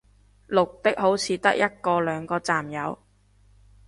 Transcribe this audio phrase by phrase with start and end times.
[0.49, 2.97] 綠的好似得一兩個站有